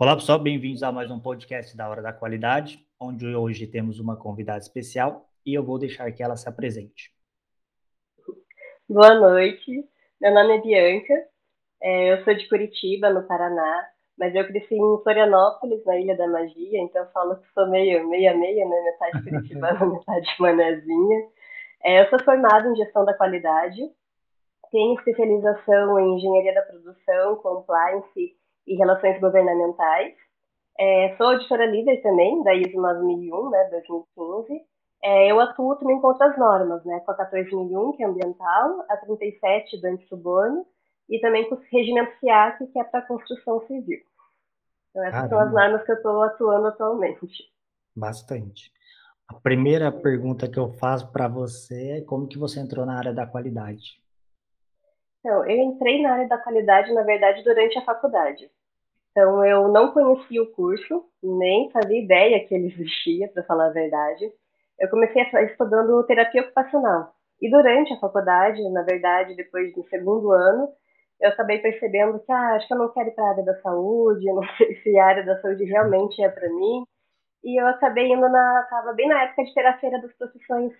[0.00, 4.16] Olá pessoal, bem-vindos a mais um podcast da Hora da Qualidade, onde hoje temos uma
[4.16, 7.12] convidada especial e eu vou deixar que ela se apresente.
[8.88, 9.84] Boa noite,
[10.20, 11.14] meu nome é Bianca,
[11.82, 16.28] é, eu sou de Curitiba, no Paraná, mas eu cresci em Florianópolis, na Ilha da
[16.28, 18.80] Magia, então eu falo que sou meio meia-meia, né?
[18.80, 21.26] metade curitibana, metade manezinha.
[21.82, 23.80] É, eu sou formada em gestão da qualidade,
[24.70, 28.37] tenho especialização em engenharia da produção, compliance
[28.68, 30.14] e relações governamentais.
[30.78, 34.60] É, sou auditora líder também, da ISO 9001, né, 2015.
[35.02, 38.96] É, eu atuo também com outras normas, né, com a 14001, que é ambiental, a
[38.96, 40.66] 37 do antissuborno,
[41.08, 44.00] e também com o regimento FIAC, que é para construção civil.
[44.90, 45.28] Então, essas Caramba.
[45.28, 47.26] são as normas que eu estou atuando atualmente.
[47.96, 48.72] Bastante.
[49.28, 53.12] A primeira pergunta que eu faço para você é como que você entrou na área
[53.12, 54.00] da qualidade?
[55.20, 58.50] Então, eu entrei na área da qualidade, na verdade, durante a faculdade.
[59.18, 63.72] Então, eu não conhecia o curso, nem fazia ideia que ele existia, para falar a
[63.72, 64.32] verdade.
[64.78, 67.12] Eu comecei estudando terapia ocupacional.
[67.42, 70.68] E durante a faculdade, na verdade, depois do segundo ano,
[71.20, 73.60] eu acabei percebendo que, ah, acho que eu não quero ir para a área da
[73.60, 76.84] saúde, não sei se a área da saúde realmente é para mim.
[77.42, 80.72] E eu acabei indo na, tava bem na época de ter a feira das profissões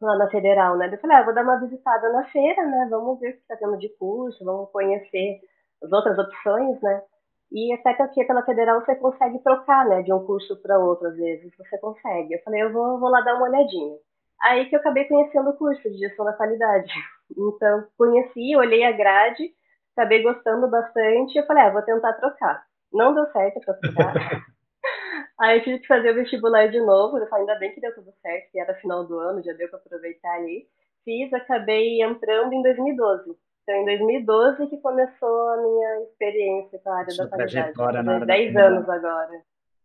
[0.00, 0.88] lá na Federal, né?
[0.92, 2.86] Eu falei, ah, vou dar uma visitada na feira, né?
[2.88, 5.40] Vamos ver o que está tendo de curso, vamos conhecer
[5.82, 7.02] as outras opções, né?
[7.50, 11.08] E até que aqui pela Federal você consegue trocar, né, de um curso para outro,
[11.08, 12.34] às vezes você consegue.
[12.34, 13.96] Eu falei, eu vou, vou lá dar uma olhadinha.
[14.40, 16.92] Aí que eu acabei conhecendo o curso de gestão da qualidade.
[17.36, 19.50] Então, conheci, olhei a grade,
[19.94, 22.64] acabei gostando bastante, eu falei, ah, vou tentar trocar.
[22.90, 24.14] Não deu certo para trocar.
[25.38, 27.94] Aí eu tive que fazer o vestibular de novo, eu falei, ainda bem que deu
[27.94, 30.66] tudo certo, que era final do ano, já deu para aproveitar ali.
[31.04, 33.36] Fiz, acabei entrando em 2012.
[33.68, 38.02] Então, em 2012 que começou a minha experiência com a área Sua da qualidade.
[38.02, 39.42] Na 10 anos agora.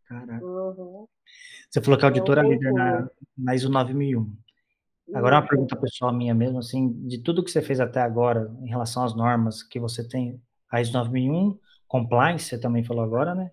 [0.08, 0.46] Caraca.
[0.46, 1.06] Uhum.
[1.70, 4.26] Você falou que a auditora é líder na, na ISO 9001.
[5.14, 8.70] Agora, uma pergunta pessoal minha mesmo, assim, de tudo que você fez até agora, em
[8.70, 10.42] relação às normas que você tem,
[10.72, 13.52] a ISO 9001, compliance, você também falou agora, né?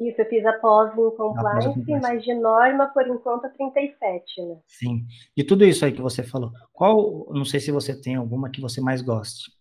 [0.00, 4.58] Isso, eu fiz a pós em compliance, compliance, mas de norma, por enquanto, 37, né?
[4.66, 5.06] Sim.
[5.36, 8.60] De tudo isso aí que você falou, qual, não sei se você tem alguma que
[8.60, 9.55] você mais goste.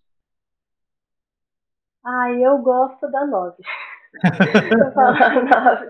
[2.05, 3.55] Ah, eu gosto da 9.
[4.83, 5.89] Vou falar 9.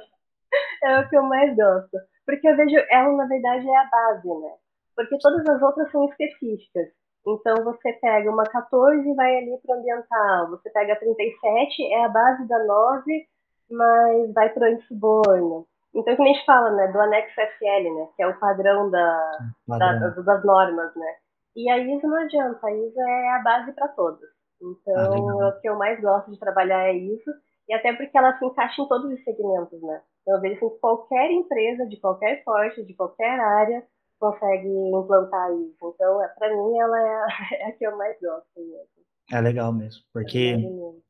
[0.84, 1.98] É o que eu mais gosto.
[2.26, 4.52] Porque eu vejo, ela, na verdade, é a base, né?
[4.96, 6.88] Porque todas as outras são específicas.
[7.28, 10.50] Então, você pega uma 14 e vai ali para o ambiental.
[10.52, 13.28] Você pega a 37, é a base da 9,
[13.72, 15.68] mas vai para o antissuborno.
[15.94, 19.40] Então, que a gente fala, né, do anexo FL, né, que é o padrão, da,
[19.68, 20.00] padrão.
[20.00, 21.16] da das, das normas, né.
[21.56, 24.35] E a ISO não adianta, a ISO é a base para todas.
[24.62, 27.30] Então, ah, o que eu mais gosto de trabalhar é isso,
[27.68, 30.02] e até porque ela se encaixa em todos os segmentos, né.
[30.22, 33.86] Então, eu vejo que qualquer empresa, de qualquer porte, de qualquer área,
[34.20, 35.94] consegue implantar isso.
[35.94, 37.28] Então, é, para mim, ela é a,
[37.60, 39.06] é a, que eu mais gosto mesmo.
[39.32, 41.06] É legal mesmo, porque é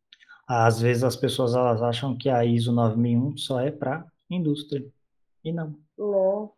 [0.48, 4.86] às vezes as pessoas elas acham que a ISO 9001 só é para indústria.
[5.44, 5.76] E não.
[5.98, 6.54] Não.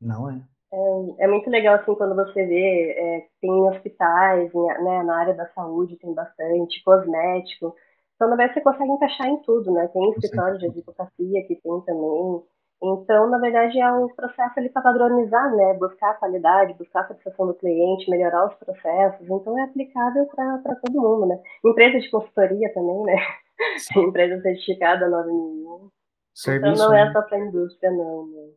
[0.00, 0.46] Não é.
[0.74, 5.46] É, é muito legal assim quando você vê, é, tem hospitais, né, na área da
[5.50, 7.74] saúde tem bastante, cosmético.
[8.16, 9.88] Então, na verdade, você consegue encaixar em tudo, né?
[9.88, 12.42] Tem escritório de advocacia que tem também.
[12.82, 15.74] Então, na verdade, é um processo ali para padronizar, né?
[15.74, 19.28] Buscar a qualidade, buscar a satisfação do cliente, melhorar os processos.
[19.28, 21.40] Então, é aplicável para todo mundo, né?
[21.64, 23.16] Empresa de consultoria também, né?
[23.96, 25.90] Empresa certificada 9001.
[26.34, 27.12] Serviço, então, não é né?
[27.12, 28.26] só para a indústria, não.
[28.26, 28.48] Né?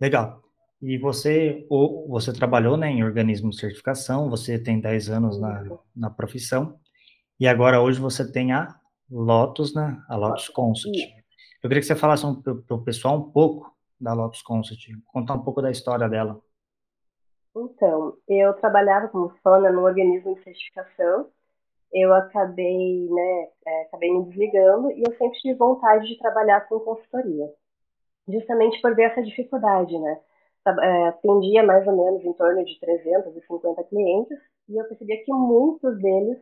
[0.00, 0.42] Legal.
[0.82, 5.62] E você, ou, você trabalhou né, em organismo de certificação, você tem 10 anos na,
[5.94, 6.78] na profissão,
[7.38, 8.78] e agora hoje você tem a
[9.10, 10.00] Lotus, né?
[10.08, 10.96] A Lotus Consult.
[11.62, 15.42] Eu queria que você falasse para o pessoal um pouco da Lotus Consult, contar um
[15.42, 16.40] pouco da história dela.
[17.54, 21.28] Então, eu trabalhava como fana no organismo de certificação.
[21.92, 26.78] Eu acabei, né, é, acabei me desligando e eu sempre tive vontade de trabalhar com
[26.78, 27.52] consultoria,
[28.28, 30.20] justamente por ver essa dificuldade, né?
[30.66, 35.98] É, atendia mais ou menos em torno de 350 clientes e eu percebia que muitos
[35.98, 36.38] deles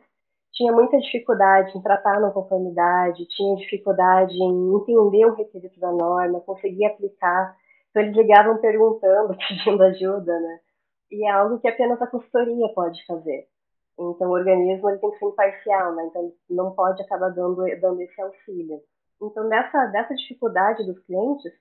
[0.53, 6.41] tinha muita dificuldade em tratar não conformidade, tinha dificuldade em entender o requisito da norma,
[6.41, 7.57] conseguir aplicar.
[7.91, 10.61] Então eles ligavam perguntando, pedindo ajuda, né?
[11.13, 13.47] E é algo que apenas a consultoria pode fazer.
[13.99, 16.07] Então o organismo ele tem que ser imparcial, né?
[16.07, 18.81] Então ele não pode acabar dando, dando esse auxílio.
[19.23, 21.53] Então dessa, dessa dificuldade dos clientes,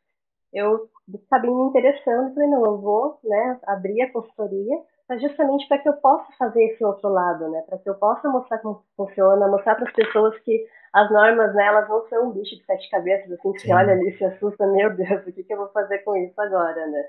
[0.54, 0.90] eu
[1.26, 4.78] acabei me interessando falei, não, eu vou né, abrir a consultoria
[5.22, 7.62] justamente para que eu possa fazer esse outro lado, né?
[7.62, 11.66] Para que eu possa mostrar como funciona, mostrar para as pessoas que as normas, né,
[11.66, 13.74] elas não são um bicho de sete cabeças, assim, que Sim.
[13.74, 16.88] olha ali se assusta, meu Deus, o que, que eu vou fazer com isso agora,
[16.88, 17.04] né?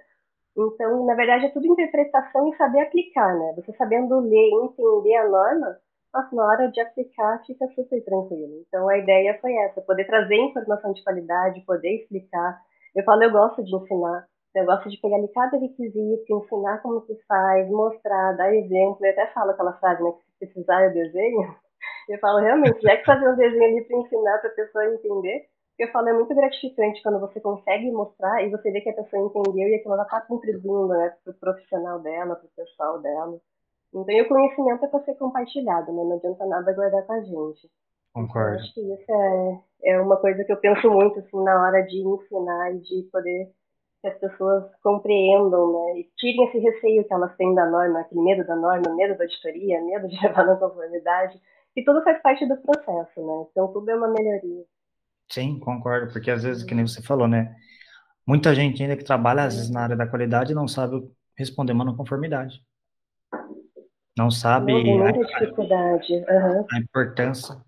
[0.56, 3.54] Então, na verdade, é tudo interpretação e saber aplicar, né?
[3.56, 5.76] Você sabendo ler e entender a norma,
[6.12, 8.64] mas na hora de aplicar fica super tranquilo.
[8.66, 12.60] Então, a ideia foi essa, poder trazer informação de qualidade, poder explicar.
[12.98, 17.00] Eu falo, eu gosto de ensinar, eu gosto de pegar ali cada requisito, ensinar como
[17.06, 18.98] se faz, mostrar, dar exemplo.
[19.00, 21.54] Eu até falo aquela frase, né, que se precisar eu desenho.
[22.08, 25.46] Eu falo, realmente, já que fazer um desenho ali para ensinar para a pessoa entender,
[25.78, 29.26] eu falo, é muito gratificante quando você consegue mostrar e você vê que a pessoa
[29.26, 33.38] entendeu e aquilo ela está contribuindo, né, para o profissional dela, para o pessoal dela.
[33.94, 36.02] Então, o conhecimento é para ser compartilhado, né?
[36.02, 37.70] Não adianta nada guardar com a gente.
[38.18, 38.56] Concordo.
[38.56, 41.98] Acho que isso é, é uma coisa que eu penso muito, assim, na hora de
[41.98, 43.48] ensinar e de poder
[44.00, 46.00] que as pessoas compreendam, né?
[46.00, 49.22] E tirem esse receio que elas têm da norma, aquele medo da norma, medo da
[49.22, 51.40] auditoria, medo de levar na conformidade,
[51.72, 53.46] que tudo faz parte do processo, né?
[53.50, 54.64] Então tudo é uma melhoria.
[55.30, 57.54] Sim, concordo, porque às vezes, que nem você falou, né?
[58.26, 61.84] Muita gente ainda que trabalha, às vezes, na área da qualidade não sabe responder uma
[61.84, 62.60] não conformidade.
[64.16, 66.14] Não sabe não, a, dificuldade.
[66.14, 66.66] Uhum.
[66.72, 67.67] a importância.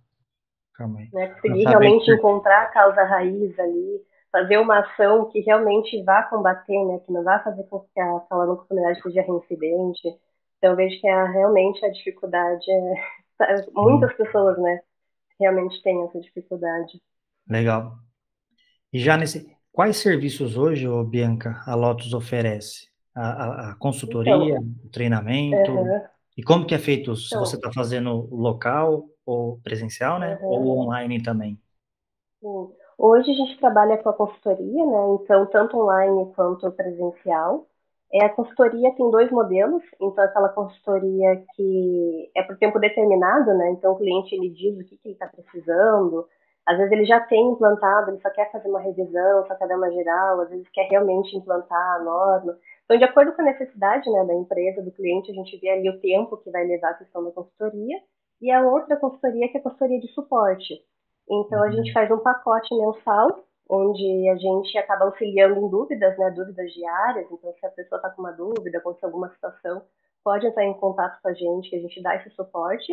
[0.81, 1.11] Calma aí.
[1.12, 1.27] Né?
[1.29, 2.12] Conseguir realmente que...
[2.12, 4.00] encontrar a causa raiz ali,
[4.32, 8.47] fazer uma ação que realmente vá combater, né, que não vá fazer com que aquela
[8.47, 10.09] não conformidade seja reincidente.
[10.56, 14.81] Então, vejo que é, realmente a dificuldade é, muitas pessoas, né,
[15.38, 16.99] realmente têm essa dificuldade.
[17.47, 17.93] Legal.
[18.91, 22.88] E já nesse, quais serviços hoje, ô Bianca, a Lotus oferece?
[23.15, 25.73] A, a, a consultoria, então, o treinamento?
[26.38, 27.15] E como que é feito?
[27.17, 30.38] Se então, você está fazendo local ou presencial, né?
[30.43, 31.59] Ou online também?
[32.41, 32.73] Sim.
[32.99, 35.19] Hoje a gente trabalha com a consultoria, né?
[35.23, 37.67] Então, tanto online quanto presencial.
[38.12, 43.71] É, a consultoria tem dois modelos, então aquela consultoria que é por tempo determinado, né?
[43.71, 46.27] Então o cliente ele diz o que, que ele está precisando,
[46.67, 49.77] às vezes ele já tem implantado, ele só quer fazer uma revisão, só quer dar
[49.77, 52.56] uma geral, às vezes quer realmente implantar a norma.
[52.85, 55.88] Então, de acordo com a necessidade né, da empresa, do cliente, a gente vê ali
[55.88, 57.99] o tempo que vai levar a questão da consultoria,
[58.40, 60.82] e a outra consultoria que é a consultoria de suporte.
[61.31, 61.72] Então, a uhum.
[61.72, 67.26] gente faz um pacote mensal, onde a gente acaba auxiliando em dúvidas, né, dúvidas diárias.
[67.31, 69.82] Então, se a pessoa está com uma dúvida, aconteceu alguma situação,
[70.25, 72.92] pode entrar em contato com a gente, que a gente dá esse suporte.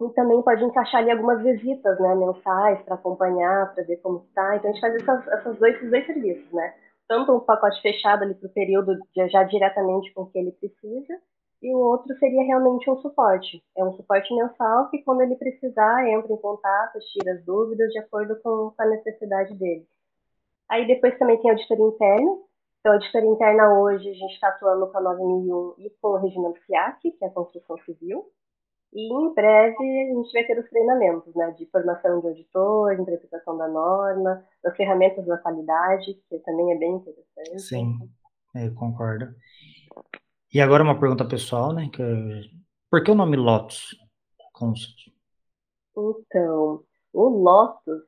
[0.00, 4.56] E também pode encaixar ali algumas visitas, né, mensais, para acompanhar, para ver como está.
[4.56, 6.74] Então, a gente faz essas, essas dois, esses dois serviços, né?
[7.08, 11.20] Tanto um pacote fechado ali para o período, já diretamente com o que ele precisa,
[11.62, 13.62] e o outro seria realmente um suporte.
[13.76, 18.00] É um suporte mensal que, quando ele precisar, entra em contato, tira as dúvidas de
[18.00, 19.86] acordo com a necessidade dele.
[20.68, 22.30] Aí depois também tem a auditoria interna.
[22.80, 26.16] Então, a auditoria interna hoje a gente está atuando com a 9001 e com o
[26.16, 28.24] regimento FIAC, que é a construção civil.
[28.92, 33.56] E em breve a gente vai ter os treinamentos né, de formação de auditor, interpretação
[33.56, 37.58] da norma, das ferramentas da qualidade, que também é bem interessante.
[37.60, 37.98] Sim,
[38.56, 39.32] eu concordo.
[40.52, 41.88] E agora uma pergunta pessoal, né?
[41.90, 42.02] Que,
[42.90, 43.96] por que o nome Lotus
[44.52, 45.10] Consult?
[45.96, 48.02] Então, o Lotus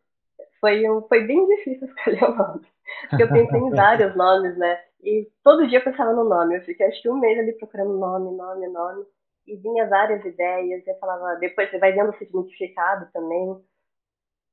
[0.60, 2.66] foi, um, foi bem difícil escolher o nome.
[3.08, 4.78] Porque eu pensei em vários nomes, né?
[5.02, 6.56] E todo dia eu pensava no nome.
[6.56, 9.06] Eu fiquei acho que um mês ali procurando nome, nome, nome.
[9.46, 10.86] E vinha várias ideias.
[10.86, 13.58] Eu falava, depois você vai vendo o significado também.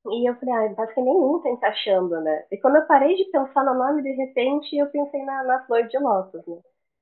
[0.08, 2.46] E eu falei, ah, parece que nenhum tá encaixando, né?
[2.50, 5.88] E quando eu parei de pensar no nome, de repente, eu pensei na, na flor
[5.88, 6.58] de lótus, né?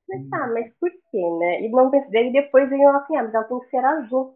[0.09, 1.61] Mas tá, mas por quê, né?
[1.61, 4.35] E não pensei, depois veio assim, ah, mas ela tem que ser azul.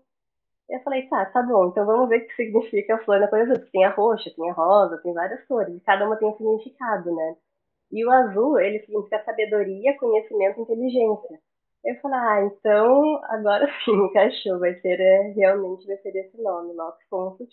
[0.70, 3.40] Eu falei, tá, tá bom, então vamos ver o que significa a flor na cor
[3.40, 3.56] azul.
[3.72, 7.14] Tem a roxa, tem a rosa, tem várias cores, e cada uma tem um significado,
[7.14, 7.36] né?
[7.92, 11.40] E o azul, ele significa sabedoria, conhecimento e inteligência.
[11.84, 16.74] Eu falei, ah, então agora sim, encaixou, vai ser, é, realmente vai ser esse nome,
[16.74, 17.52] Lotus Consult.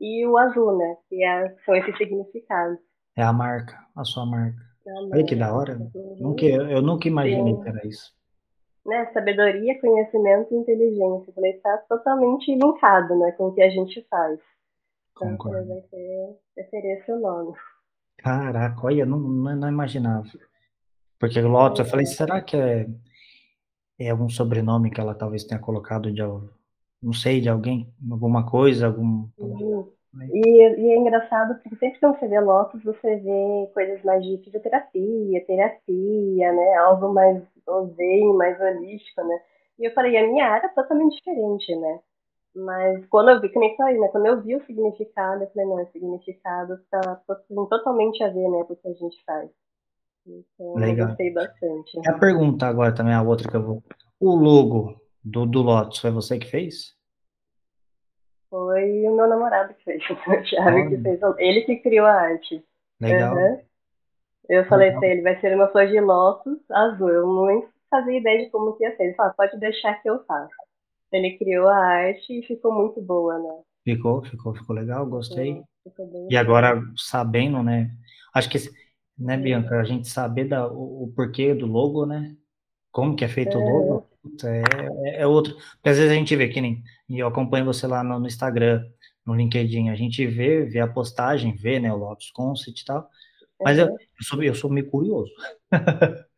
[0.00, 2.78] E o azul, né, que é, são esses significados.
[3.16, 4.67] É a marca, a sua marca.
[5.12, 5.78] Olha que da hora.
[6.18, 7.62] Nunca, eu nunca imaginei Sim.
[7.62, 8.16] que era isso.
[8.86, 11.32] Né, sabedoria, conhecimento e inteligência.
[11.34, 14.40] Falei, está totalmente linkado né, com o que a gente faz.
[15.12, 15.68] Então, Concordo.
[15.68, 17.54] vai ser, vai ser esse o nome.
[18.16, 20.26] Caraca, olha, não, não, não imaginava.
[21.18, 22.08] Porque Lotus, eu falei, é.
[22.08, 22.86] será que é,
[23.98, 28.86] é algum sobrenome que ela talvez tenha colocado de, não sei, de alguém, alguma coisa,
[28.86, 29.28] algum...
[29.36, 29.92] Uhum.
[30.32, 34.38] E, e, é engraçado porque sempre que você vê Lotus, você vê coisas mais de
[34.38, 36.74] fisioterapia, terapia, né?
[36.76, 37.42] Algo mais
[37.94, 39.38] zen, mais holístico, né?
[39.78, 42.00] E eu falei, a minha área é totalmente diferente, né?
[42.56, 44.08] Mas quando eu vi, que nem falei, né?
[44.08, 47.20] Quando eu vi o significado, eu falei, não, o significado tá
[47.68, 49.50] totalmente a ver, né, com o que a gente faz.
[50.26, 50.98] Então, Legal.
[50.98, 52.08] eu gostei bastante.
[52.08, 53.82] a pergunta agora também, a outra que eu vou
[54.20, 56.97] O logo do, do Lotus foi você que fez?
[58.50, 61.20] Foi o meu namorado que fez, o Thiago que fez.
[61.38, 62.64] Ele que criou a arte.
[63.00, 63.36] Legal.
[63.36, 63.60] Uhum.
[64.48, 65.00] Eu falei Legal.
[65.00, 67.10] pra ele, vai ser uma flor de lótus azul.
[67.10, 69.04] Eu não fazia ideia de como que ia ser.
[69.04, 70.54] Ele falou, pode deixar que eu faço.
[71.12, 73.62] Ele criou a arte e ficou muito boa, né?
[73.84, 75.62] Ficou, ficou, ficou legal, gostei.
[76.28, 77.90] e agora, sabendo, né?
[78.34, 78.58] Acho que,
[79.18, 82.36] né, Bianca, a gente saber da, o, o porquê do logo, né?
[82.92, 83.60] Como que é feito é.
[83.60, 84.07] o logo,
[84.44, 84.62] é,
[85.18, 85.54] é, é, outro.
[85.54, 88.26] Porque às vezes a gente vê, que nem, e eu acompanho você lá no, no
[88.26, 88.84] Instagram,
[89.26, 93.08] no LinkedIn, a gente vê, vê a postagem, vê, né, o Lotus Concept e tal,
[93.60, 95.30] mas eu, eu, sou, eu sou meio curioso.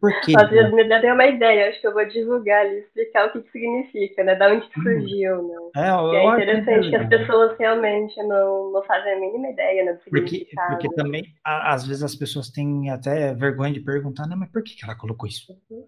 [0.00, 0.34] Por quê?
[0.36, 3.40] Às vezes me deu uma ideia, acho que eu vou divulgar ali, explicar o que,
[3.40, 4.34] que significa, né?
[4.34, 4.82] Da onde que hum.
[4.82, 5.54] surgiu, né?
[5.76, 9.92] É, eu, é interessante que as pessoas realmente não, não fazem a mínima ideia né,
[9.92, 14.34] do porque, porque também, às vezes, as pessoas têm até vergonha de perguntar, né?
[14.36, 15.56] Mas por que, que ela colocou isso?
[15.70, 15.86] Uhum.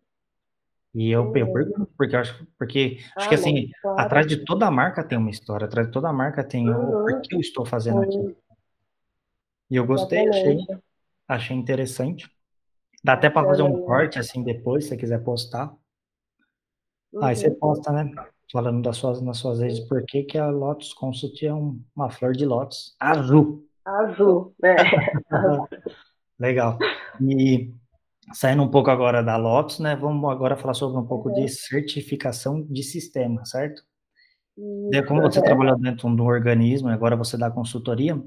[0.94, 4.00] E eu, eu pergunto, porque eu acho, porque acho que assim, claro.
[4.00, 7.02] atrás de toda marca tem uma história, atrás de toda marca tem uhum.
[7.02, 8.02] o porquê eu estou fazendo uhum.
[8.02, 8.36] aquilo.
[9.70, 10.58] E eu gostei, achei,
[11.28, 12.30] achei interessante.
[13.04, 15.72] Dá até para fazer um corte assim depois, se você quiser postar.
[17.12, 17.22] Uhum.
[17.22, 18.10] Aí você posta, né?
[18.50, 22.10] Falando das suas, nas suas redes, por que, que a Lotus Consult é um, uma
[22.10, 23.62] flor de lótus azul.
[23.84, 24.74] Azul, né?
[26.40, 26.78] Legal.
[27.20, 27.74] E
[28.32, 29.96] saindo um pouco agora da Lotus, né?
[29.96, 33.82] Vamos agora falar sobre um pouco de certificação de sistema, certo?
[35.06, 38.20] Como você trabalhou dentro de um organismo, agora você dá consultoria,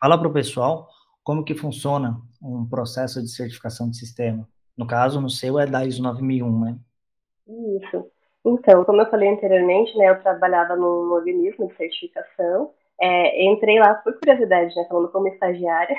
[0.00, 0.88] fala para o pessoal
[1.22, 4.48] como que funciona um processo de certificação de sistema.
[4.76, 6.78] No caso, no seu é da ISO 9001, né?
[7.46, 8.06] Isso.
[8.44, 12.70] Então, como eu falei anteriormente, né, eu trabalhava num organismo de certificação.
[13.00, 15.96] É, entrei lá por curiosidade, né, falando como estagiária.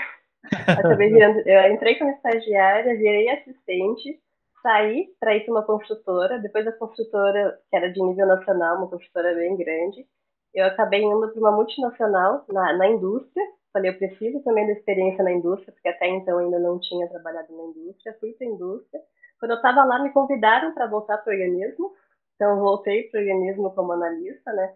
[0.68, 4.20] Acabei virando, eu entrei como estagiária, virei assistente,
[4.62, 6.40] saí para ir para uma construtora.
[6.40, 10.06] Depois da construtora, que era de nível nacional, uma construtora bem grande,
[10.54, 15.24] eu acabei indo para uma multinacional na, na indústria, falei, eu preciso também da experiência
[15.24, 19.02] na indústria, porque até então ainda não tinha trabalhado na indústria, fui para a indústria.
[19.40, 21.92] Quando eu estava lá, me convidaram para voltar para o organismo,
[22.36, 24.74] então voltei para o organismo como analista, né?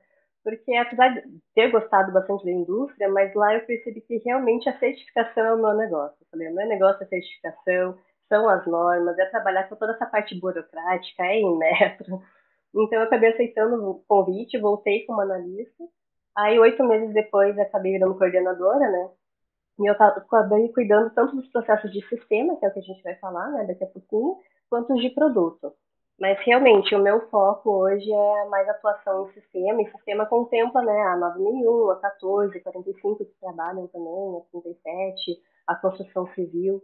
[0.47, 4.79] Porque apesar de ter gostado bastante da indústria, mas lá eu percebi que realmente a
[4.79, 6.15] certificação é o meu negócio.
[6.21, 7.97] Eu falei, o meu negócio é certificação,
[8.29, 12.21] são as normas, é trabalhar com toda essa parte burocrática, é em metro.
[12.73, 15.83] Então eu acabei aceitando o convite, voltei como analista
[16.33, 19.09] Aí, oito meses depois, acabei virando coordenadora, né?
[19.79, 23.03] E eu acabei cuidando tanto dos processos de sistema, que é o que a gente
[23.03, 24.37] vai falar, né, daqui a pouquinho,
[24.69, 25.73] quanto os de produto.
[26.19, 30.99] Mas, realmente, o meu foco hoje é mais atuação em sistema, e sistema contempla, né,
[30.99, 36.81] a 9001, a 14, 45 que trabalham também, a 37, a construção civil.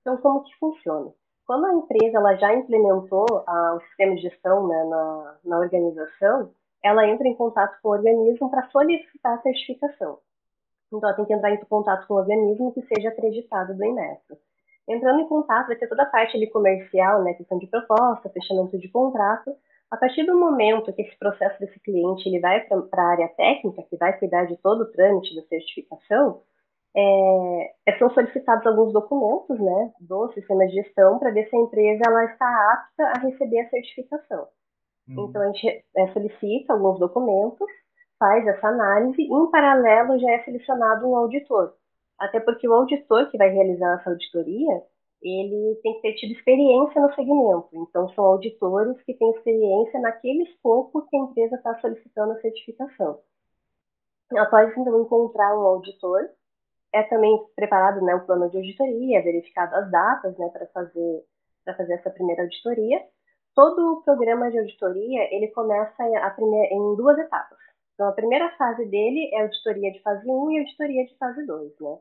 [0.00, 1.12] Então, como que funciona?
[1.44, 6.52] Quando a empresa ela já implementou ah, o sistema de gestão né, na, na organização,
[6.82, 10.18] ela entra em contato com o organismo para solicitar a certificação.
[10.86, 14.36] Então, ela tem que entrar em contato com o organismo que seja acreditado do Inmetro.
[14.88, 18.78] Entrando em contato, vai ter toda a parte ali comercial, né, questão de proposta, fechamento
[18.78, 19.56] de contrato.
[19.90, 23.82] A partir do momento que esse processo desse cliente ele vai para a área técnica,
[23.88, 26.42] que vai cuidar de todo o trâmite da certificação,
[26.96, 31.60] é, é, são solicitados alguns documentos né, do sistema de gestão para ver se a
[31.60, 34.48] empresa ela está apta a receber a certificação.
[35.08, 35.26] Uhum.
[35.28, 37.68] Então, a gente é, solicita alguns documentos,
[38.18, 41.74] faz essa análise e, em paralelo, já é selecionado um auditor.
[42.18, 44.82] Até porque o auditor que vai realizar essa auditoria,
[45.22, 47.68] ele tem que ter tido experiência no segmento.
[47.72, 53.20] Então, são auditores que têm experiência naquele escopo que a empresa está solicitando a certificação.
[54.36, 56.28] Após, então, encontrar um auditor,
[56.92, 61.24] é também preparado né, um plano de auditoria, verificado as datas né, para fazer,
[61.76, 63.00] fazer essa primeira auditoria
[63.56, 67.58] todo o programa de auditoria ele começa a primeira, em duas etapas.
[67.96, 71.72] Então, a primeira fase dele é auditoria de fase 1 e auditoria de fase 2,
[71.80, 71.98] né?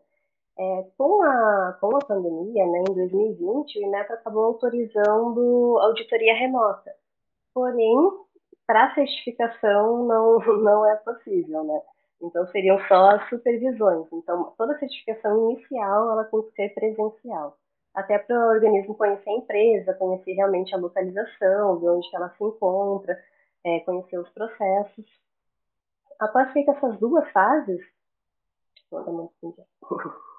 [0.59, 6.93] É, com, a, com a pandemia, né, em 2020, o INEP acabou autorizando auditoria remota.
[7.53, 7.95] Porém,
[8.67, 11.81] para certificação não, não é possível, né?
[12.21, 14.07] Então, seriam só as supervisões.
[14.11, 17.57] Então, toda certificação inicial, ela tem que ser presencial
[17.95, 22.43] até para o organismo conhecer a empresa, conhecer realmente a localização, ver onde ela se
[22.43, 23.17] encontra,
[23.63, 25.24] é, conhecer os processos.
[26.19, 27.81] Após feitas essas duas fases,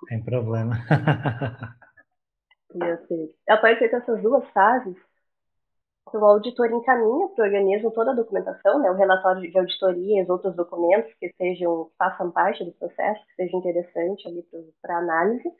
[0.08, 0.74] Sem problema.
[3.48, 4.96] Após essas duas fases,
[6.12, 10.22] o auditor encaminha para o organismo toda a documentação, né, o relatório de auditoria e
[10.22, 14.46] os outros documentos que sejam, façam parte do processo, que seja interessante ali
[14.80, 15.50] para análise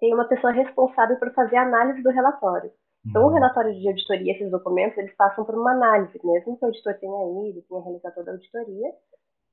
[0.00, 2.70] tem uma pessoa responsável por fazer a análise do relatório.
[3.06, 6.66] Então, o relatório de auditoria, esses documentos, eles passam por uma análise, mesmo que o
[6.66, 8.92] auditor tenha ido, tenha realizado toda a auditoria.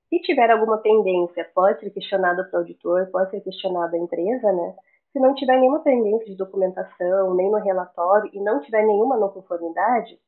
[0.10, 4.52] Se tiver alguma pendência, pode ser questionado para o auditor, pode ser questionado a empresa,
[4.52, 4.76] né?
[5.12, 9.30] Se não tiver nenhuma pendência de documentação, nem no relatório, e não tiver nenhuma não
[9.30, 10.20] conformidade,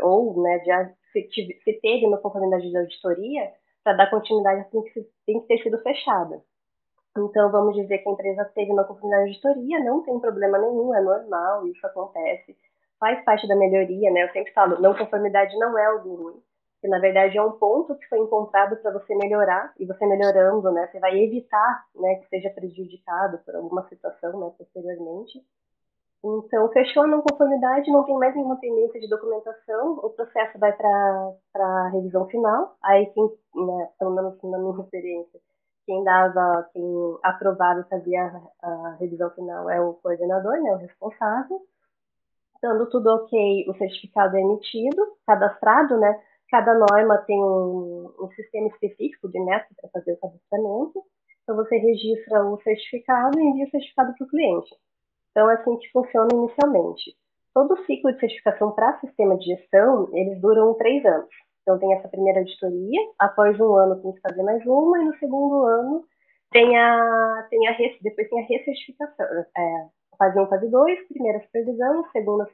[0.00, 1.28] ou né, já se,
[1.64, 3.50] se teve não conformidade de auditoria,
[3.82, 6.40] para dar continuidade tem que, tem que ter sido fechada.
[7.16, 10.94] Então, vamos dizer que a empresa teve uma conformidade de auditoria, não tem problema nenhum,
[10.94, 12.56] é normal, isso acontece,
[12.98, 14.24] faz parte da melhoria, né?
[14.24, 16.42] Eu sempre falo, não conformidade não é algo ruim,
[16.80, 20.70] que na verdade é um ponto que foi encontrado para você melhorar, e você melhorando,
[20.72, 25.44] né, você vai evitar, né, que seja prejudicado por alguma situação, né, posteriormente.
[26.24, 30.72] Então, fechou a não conformidade, não tem mais nenhuma tendência de documentação, o processo vai
[30.72, 35.40] para a revisão final, aí quem, né, pelo menos na minha experiência,
[35.86, 41.60] quem dava, quem aprovava e fazia a, revisão final é o coordenador, né, o responsável.
[42.62, 48.68] Dando tudo ok, o certificado é emitido, cadastrado, né, cada norma tem um, um sistema
[48.68, 51.02] específico de método para fazer o cadastramento,
[51.42, 54.74] então você registra o certificado e envia o certificado para o cliente.
[55.30, 57.16] Então, é assim que funciona inicialmente.
[57.54, 61.34] Todo o ciclo de certificação para sistema de gestão, eles duram três anos.
[61.62, 65.16] Então, tem essa primeira auditoria, após um ano tem que fazer mais uma, e no
[65.18, 66.04] segundo ano
[66.50, 69.26] tem a, tem a depois tem a recertificação.
[69.56, 69.86] É,
[70.18, 72.46] fase 1, fase 2, primeira supervisão, segunda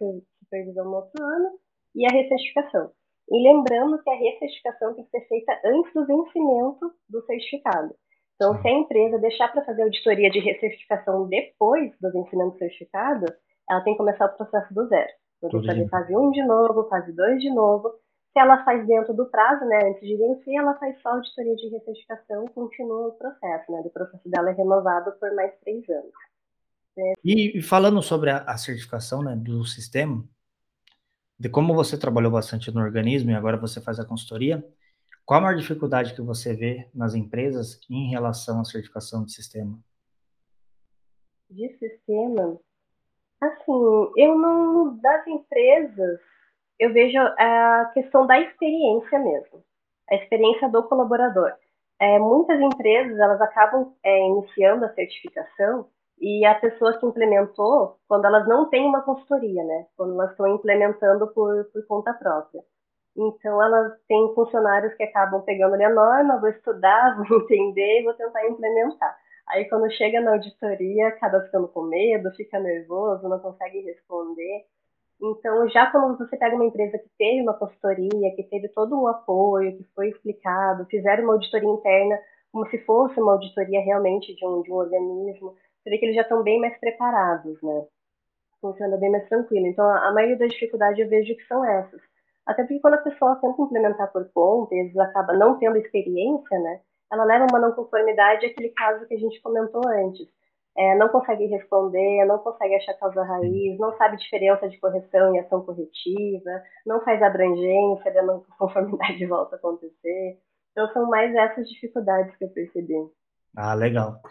[0.44, 1.50] supervisão no outro ano,
[1.94, 2.90] e a recertificação.
[3.30, 7.94] E lembrando que a recertificação tem que ser feita antes do vencimento do certificado.
[8.36, 13.26] Então, se a empresa deixar para fazer auditoria de recertificação depois do vencimento do certificado,
[13.68, 15.10] ela tem que começar o processo do zero.
[15.38, 17.90] Então, tem que fazer fase 1 de novo, fase 2 de novo.
[18.38, 21.70] Se ela faz dentro do prazo, né, antes de vencer, ela faz só auditoria de
[21.70, 23.72] recertificação e continua o processo.
[23.72, 26.12] Né, o processo dela é renovado por mais três anos.
[27.24, 30.24] E, falando sobre a, a certificação né, do sistema,
[31.36, 34.64] de como você trabalhou bastante no organismo e agora você faz a consultoria,
[35.26, 39.76] qual a maior dificuldade que você vê nas empresas em relação à certificação de sistema?
[41.50, 42.56] De sistema?
[43.40, 44.96] Assim, eu não.
[44.98, 46.20] Das empresas,
[46.78, 49.62] eu vejo a questão da experiência mesmo.
[50.10, 51.52] A experiência do colaborador.
[52.00, 55.88] É, muitas empresas, elas acabam é, iniciando a certificação
[56.20, 59.86] e a pessoa que implementou, quando elas não têm uma consultoria, né?
[59.96, 62.62] Quando elas estão implementando por, por conta própria.
[63.16, 68.14] Então, elas têm funcionários que acabam pegando ali a norma, vou estudar, vou entender vou
[68.14, 69.16] tentar implementar.
[69.48, 74.66] Aí, quando chega na auditoria, acaba ficando com medo, fica nervoso, não consegue responder.
[75.20, 79.08] Então, já quando você pega uma empresa que teve uma consultoria, que teve todo um
[79.08, 82.18] apoio, que foi explicado, fizeram uma auditoria interna,
[82.52, 86.16] como se fosse uma auditoria realmente de um, de um organismo, você vê que eles
[86.16, 87.86] já estão bem mais preparados, né?
[88.60, 89.66] Funciona bem mais tranquilo.
[89.66, 92.00] Então, a, a maioria das dificuldades eu vejo que são essas
[92.48, 95.76] até porque quando a pessoa tenta implementar por conta, e às vezes acaba não tendo
[95.76, 96.80] experiência, né?
[97.12, 100.26] Ela leva uma não conformidade aquele caso que a gente comentou antes.
[100.78, 105.40] É, não consegue responder, não consegue achar causa raiz, não sabe diferença de correção e
[105.40, 110.38] ação corretiva, não faz abrangência da não conformidade volta a acontecer.
[110.70, 112.94] Então são mais essas dificuldades que eu percebi.
[113.56, 114.22] Ah, legal.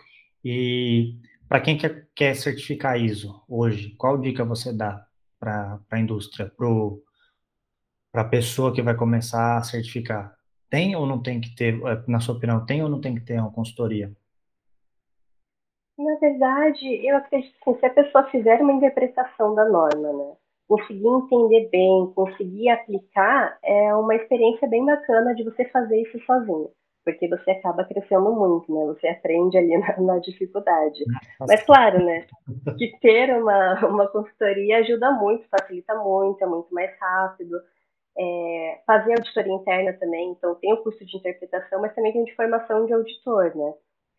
[0.41, 1.15] E
[1.49, 5.05] para quem quer, quer certificar ISO hoje, qual dica você dá
[5.37, 6.67] para a indústria, para
[8.09, 10.33] para a pessoa que vai começar a certificar?
[10.69, 13.21] Tem ou não tem que ter, é, na sua opinião, tem ou não tem que
[13.21, 14.15] ter uma consultoria?
[16.19, 20.33] Verdade, eu acredito que se a pessoa fizer uma interpretação da norma, né,
[20.67, 26.69] conseguir entender bem, conseguir aplicar, é uma experiência bem bacana de você fazer isso sozinho,
[27.05, 28.85] porque você acaba crescendo muito, né?
[28.87, 30.99] Você aprende ali na, na dificuldade.
[31.39, 31.53] Nossa.
[31.53, 32.25] Mas claro, né?
[32.77, 37.57] Que ter uma, uma consultoria ajuda muito, facilita muito, é muito mais rápido
[38.17, 42.35] é, fazer auditoria interna também, então tem o curso de interpretação, mas também tem de
[42.35, 43.73] formação de auditor, né?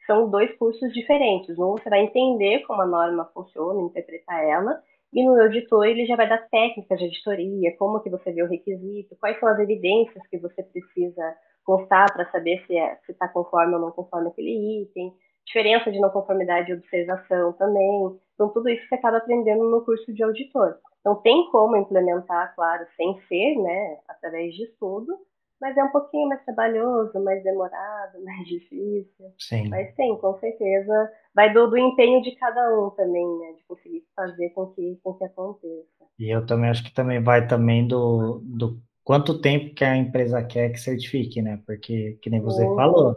[0.09, 1.59] São dois cursos diferentes.
[1.59, 6.17] Um você vai entender como a norma funciona, interpretar ela, e no auditor ele já
[6.17, 10.27] vai dar técnicas de auditoria, como que você vê o requisito, quais são as evidências
[10.29, 15.13] que você precisa constar para saber se é, está conforme ou não conforme aquele item,
[15.47, 18.19] diferença de não conformidade e observação também.
[18.33, 20.79] Então, tudo isso você acaba aprendendo no curso de auditor.
[21.01, 25.13] Então, tem como implementar, claro, sem ser, né, através de estudo,
[25.61, 29.33] mas é um pouquinho mais trabalhoso, mais demorado, mais difícil.
[29.39, 29.69] Sim.
[29.69, 31.11] Mas tem, com certeza.
[31.35, 33.53] Vai do, do empenho de cada um também, né?
[33.57, 36.05] De conseguir fazer com que, com que aconteça.
[36.19, 40.43] E eu também acho que também vai também do, do quanto tempo que a empresa
[40.43, 41.61] quer que certifique, né?
[41.67, 42.75] Porque, que nem você uhum.
[42.75, 43.17] falou,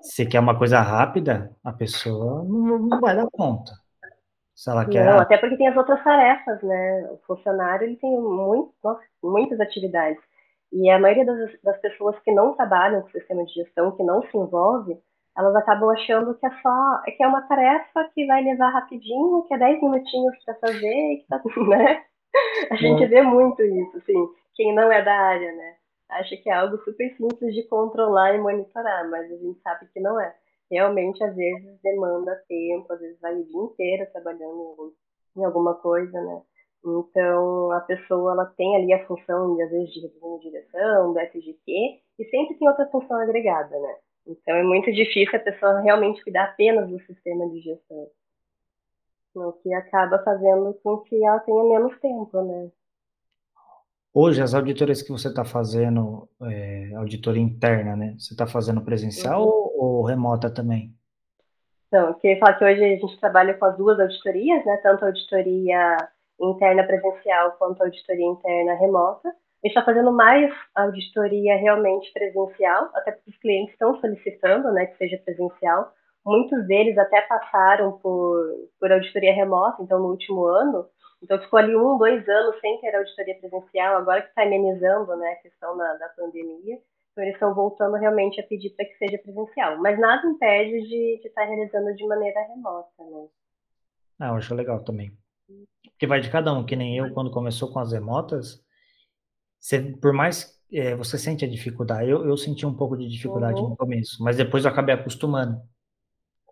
[0.00, 3.72] se quer uma coisa rápida, a pessoa não, não vai dar conta.
[4.54, 5.08] Se ela Não, quer.
[5.08, 7.08] até porque tem as outras tarefas, né?
[7.10, 10.22] O funcionário ele tem muito, nossa, muitas atividades.
[10.72, 14.02] E a maioria das, das pessoas que não trabalham com o sistema de gestão, que
[14.02, 14.98] não se envolve,
[15.36, 19.54] elas acabam achando que é só, que é uma tarefa que vai levar rapidinho, que
[19.54, 22.04] é 10 minutinhos para fazer, e que tá, né?
[22.70, 25.76] A gente vê muito isso, assim, quem não é da área, né?
[26.10, 30.00] Acha que é algo super simples de controlar e monitorar, mas a gente sabe que
[30.00, 30.34] não é.
[30.70, 34.94] Realmente, às vezes, demanda tempo, às vezes vai o dia inteiro trabalhando
[35.36, 36.42] em alguma coisa, né?
[36.84, 42.00] Então, a pessoa ela tem ali a função, às vezes, de de direção, do FGQ,
[42.18, 43.96] e sempre tem outra função agregada, né?
[44.26, 48.08] Então, é muito difícil a pessoa realmente cuidar apenas do sistema de gestão.
[49.34, 52.70] O que acaba fazendo com que ela tenha menos tempo, né?
[54.14, 58.14] Hoje, as auditorias que você está fazendo, é, auditoria interna, né?
[58.18, 59.48] Você está fazendo presencial Uhum.
[59.48, 60.94] ou, ou remota também?
[61.88, 64.76] Então, eu queria falar que hoje a gente trabalha com as duas auditorias, né?
[64.82, 66.10] Tanto a auditoria
[66.42, 69.28] interna presencial quanto auditoria interna remota.
[69.28, 74.86] A gente está fazendo mais auditoria realmente presencial, até porque os clientes estão solicitando, né,
[74.86, 75.92] que seja presencial.
[76.26, 78.44] Muitos deles até passaram por,
[78.80, 80.86] por auditoria remota, então no último ano.
[81.22, 85.32] Então ficou ali um, dois anos sem ter auditoria presencial, agora que está amenizando, né,
[85.32, 86.78] a questão da, da pandemia.
[87.12, 89.78] Então eles estão voltando realmente a pedir para que seja presencial.
[89.78, 93.28] Mas nada impede de estar tá realizando de maneira remota, né?
[94.18, 95.12] Ah, eu acho legal também.
[95.90, 98.60] Porque vai de cada um, que nem eu, quando começou com as remotas,
[99.60, 103.60] você, por mais é, você sente a dificuldade, eu, eu senti um pouco de dificuldade
[103.60, 103.70] Uhum.
[103.70, 105.60] no começo, mas depois eu acabei acostumando.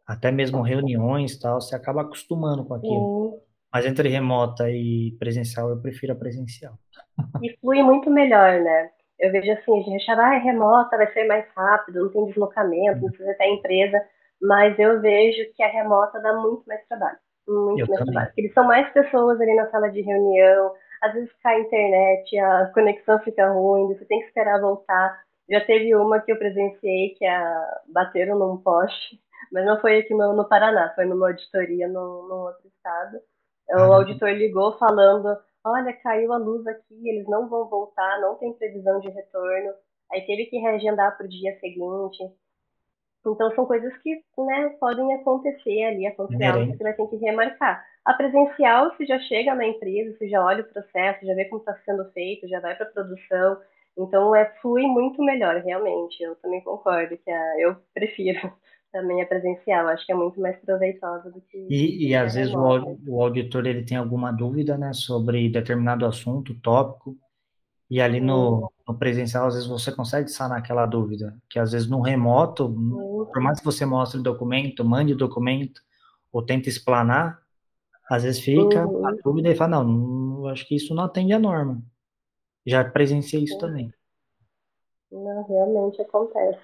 [0.07, 3.33] Até mesmo reuniões e tal, você acaba acostumando com aquilo.
[3.33, 3.41] Sim.
[3.73, 6.75] Mas entre remota e presencial, eu prefiro a presencial.
[7.43, 8.91] E flui muito melhor, né?
[9.19, 12.27] Eu vejo assim, a gente achava, ah, é remota, vai ser mais rápido, não tem
[12.27, 14.03] deslocamento, não precisa ter empresa,
[14.43, 17.19] mas eu vejo que a remota dá muito mais trabalho.
[17.51, 17.87] Muito Eu.
[17.87, 22.39] Porque eles são mais pessoas ali na sala de reunião, às vezes cai a internet,
[22.39, 25.21] a conexão fica ruim, você tem que esperar voltar.
[25.49, 29.19] Já teve uma que eu presenciei que a, bateram num poste,
[29.53, 33.17] mas não foi aqui no, no Paraná, foi numa auditoria no, no outro estado.
[33.71, 33.95] O Caramba.
[33.97, 39.01] auditor ligou falando olha, caiu a luz aqui, eles não vão voltar, não tem previsão
[39.01, 39.73] de retorno.
[40.13, 42.19] Aí teve que reagendar para o dia seguinte.
[43.27, 47.17] Então são coisas que né, podem acontecer ali, acontecer algo que você vai ter que
[47.17, 47.85] remarcar.
[48.05, 51.61] A presencial, você já chega na empresa, você já olha o processo, já vê como
[51.61, 53.59] está sendo feito, já vai para a produção.
[53.99, 56.23] Então é flui muito melhor, realmente.
[56.23, 58.39] Eu também concordo que a, eu prefiro
[58.91, 59.89] também a presencial.
[59.89, 61.67] Acho que é muito mais proveitosa do que.
[61.69, 66.55] E, e às vezes o, o, auditor ele tem alguma dúvida, né, sobre determinado assunto,
[66.61, 67.17] tópico,
[67.91, 71.89] e ali no, no, presencial às vezes você consegue sanar aquela dúvida, que às vezes
[71.89, 72.69] no remoto,
[73.33, 75.83] por mais que você mostre o documento, mande o documento,
[76.33, 77.43] ou tente explanar,
[78.09, 79.07] às vezes fica uhum.
[79.07, 81.83] a dúvida e fala, não, não, acho que isso não atende a norma.
[82.65, 83.61] Já presenciei isso Sim.
[83.61, 83.95] também.
[85.11, 86.61] Não, realmente acontece.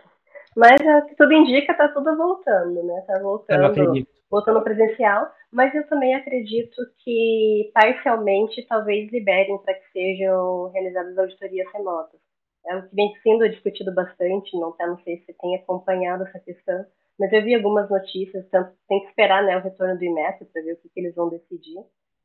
[0.57, 3.01] Mas é, que tudo indica, tá tudo voltando, né?
[3.07, 5.31] Tá voltando, voltando presencial.
[5.57, 12.21] Mas eu também acredito que parcialmente talvez liberem para que sejam realizadas auditorias remotas.
[12.67, 16.39] É o que vem sendo discutido bastante, não, tá, não sei se tem acompanhado essa
[16.41, 16.85] questão,
[17.19, 20.61] mas eu vi algumas notícias, tanto tem que esperar né, o retorno do IMET para
[20.61, 21.83] ver o que, que eles vão decidir,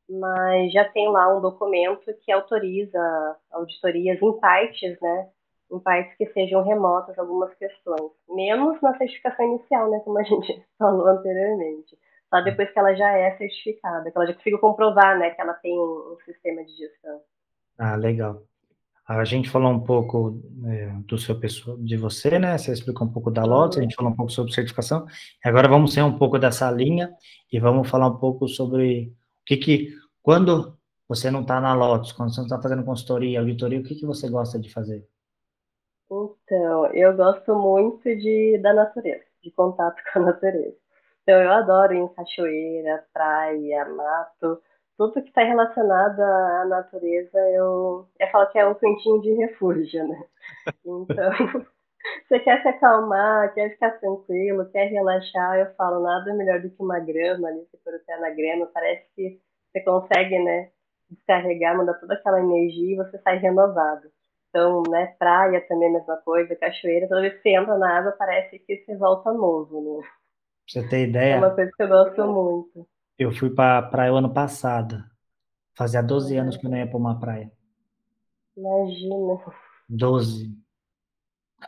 [0.10, 5.30] mas já tem lá um documento que autoriza auditorias em partes, né,
[5.72, 10.62] em partes que sejam remotas algumas questões, menos na certificação inicial, né, como a gente
[10.78, 11.98] falou anteriormente,
[12.32, 15.54] só depois que ela já é certificada, que ela já conseguiu comprovar, né, que ela
[15.56, 17.22] tem um, um sistema de gestão.
[17.78, 18.42] Ah, legal.
[19.06, 22.58] A gente falou um pouco é, do seu pessoal, de você, né?
[22.58, 25.06] Você explicou um pouco da Lotus, a gente falou um pouco sobre certificação.
[25.44, 27.14] Agora vamos ser um pouco dessa linha
[27.52, 29.90] e vamos falar um pouco sobre o que que,
[30.22, 30.78] quando
[31.10, 34.06] você não está na Lotus, quando você não está fazendo consultoria, auditoria, o que que
[34.06, 35.06] você gosta de fazer?
[36.10, 40.81] Então, eu gosto muito de, da natureza, de contato com a natureza.
[41.24, 44.62] Então, eu adoro ir em cachoeira, praia, mato,
[44.98, 50.08] tudo que está relacionado à natureza, eu, eu falo que é um cantinho de refúgio,
[50.08, 50.24] né?
[50.86, 51.32] Então,
[52.28, 56.82] você quer se acalmar, quer ficar tranquilo, quer relaxar, eu falo, nada melhor do que
[56.82, 59.40] uma grama ali, você pôr o pé na grama, parece que
[59.72, 60.72] você consegue, né,
[61.10, 64.10] descarregar, mandar toda aquela energia e você sai renovado.
[64.50, 68.00] Então, né, praia também é a mesma coisa, cachoeira, toda vez que você entra na
[68.00, 70.08] água parece que você volta novo, né?
[70.66, 71.36] Pra você ter ideia.
[71.36, 72.88] É uma coisa que eu gosto muito.
[73.18, 75.04] Eu fui pra praia o ano passado.
[75.78, 77.52] Fazia 12 anos que eu não ia pra uma praia.
[78.56, 79.40] Imagina.
[79.90, 80.62] 12.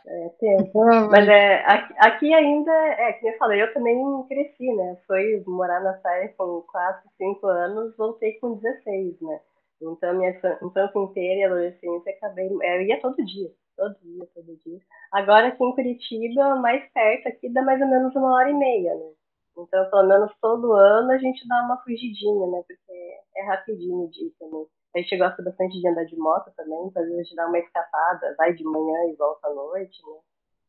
[0.06, 0.84] É tempo.
[1.10, 3.96] Mas é, aqui, aqui, ainda, é, que eu falei, eu também
[4.28, 4.98] cresci, né?
[5.06, 9.40] Foi morar na praia com 4, 5 anos, voltei com 16, né?
[9.80, 12.48] Então, minha infância inteira e adolescência, acabei.
[12.48, 14.80] Eu ia todo dia, todo dia, todo dia.
[15.12, 18.94] Agora, aqui em Curitiba, mais perto, aqui dá mais ou menos uma hora e meia,
[18.94, 19.12] né?
[19.56, 22.62] Então, pelo menos todo ano a gente dá uma fugidinha, né?
[22.66, 22.92] Porque
[23.36, 24.66] é rapidinho de ir também.
[24.94, 27.46] A gente gosta bastante de andar de moto também, então às vezes a gente dá
[27.48, 30.18] uma escapada, vai de manhã e volta à noite, né?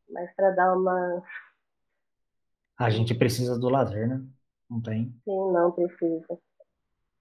[0.09, 1.23] Mas para dar uma.
[2.77, 4.21] A gente precisa do lazer, né?
[4.69, 5.13] Não tem?
[5.23, 6.39] Sim, não precisa.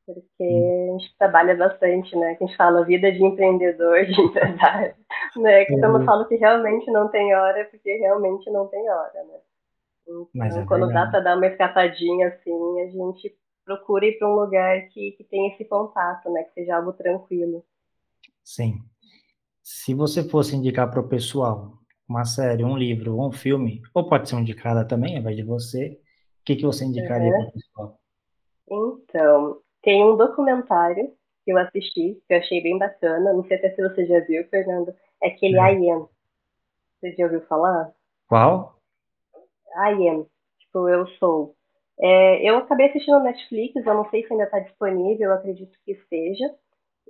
[0.06, 0.96] Porque hum.
[0.96, 2.34] a gente trabalha bastante, né?
[2.34, 4.94] Que a gente fala vida de empreendedor, de empresário,
[5.36, 5.64] né?
[5.64, 9.24] Que quando eu falo que realmente não tem hora, é porque realmente não tem hora,
[9.24, 9.38] né?
[10.02, 10.28] Então,
[10.62, 14.88] é quando dá para dar uma escapadinha assim, a gente procura ir para um lugar
[14.88, 16.44] que, que tenha esse contato, né?
[16.44, 17.64] Que seja algo tranquilo.
[18.42, 18.78] Sim.
[19.62, 24.28] Se você fosse indicar para o pessoal uma série, um livro um filme, ou pode
[24.28, 25.98] ser um de cada também, vai de você,
[26.40, 27.38] o que, que você indicaria uhum.
[27.38, 28.00] para o pessoal?
[28.70, 31.12] Então, tem um documentário
[31.44, 34.42] que eu assisti, que eu achei bem bacana, não sei até se você já viu,
[34.48, 35.74] Fernando, é aquele é.
[35.74, 36.08] I Am.
[37.00, 37.92] Você já ouviu falar?
[38.26, 38.76] Qual?
[39.76, 40.26] I Am,
[40.58, 41.54] tipo, eu sou.
[42.00, 45.78] É, eu acabei assistindo no Netflix, eu não sei se ainda está disponível, eu acredito
[45.84, 46.52] que esteja.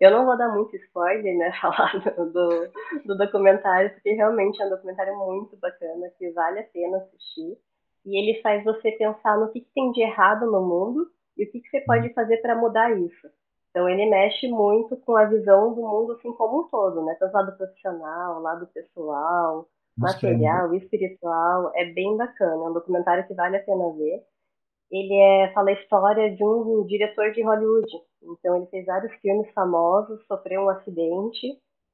[0.01, 2.73] Eu não vou dar muito spoiler, né, falar do,
[3.07, 7.57] do documentário, porque realmente é um documentário muito bacana, que vale a pena assistir.
[8.05, 11.51] E ele faz você pensar no que, que tem de errado no mundo e o
[11.51, 13.29] que, que você pode fazer para mudar isso.
[13.71, 17.17] Então ele mexe muito com a visão do mundo assim como um todo, né?
[17.19, 21.73] Tanto lado profissional, lado pessoal, material, espiritual.
[21.75, 24.25] É bem bacana, é um documentário que vale a pena ver
[24.91, 27.91] ele é, fala a história de um diretor de Hollywood.
[28.23, 31.47] Então ele fez vários filmes famosos, sofreu um acidente